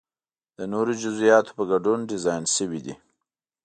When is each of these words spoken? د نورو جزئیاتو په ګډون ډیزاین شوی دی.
د 0.57 0.59
نورو 0.73 0.91
جزئیاتو 1.03 1.51
په 1.57 1.63
ګډون 1.71 1.99
ډیزاین 2.11 2.43
شوی 2.55 2.79
دی. 2.85 2.95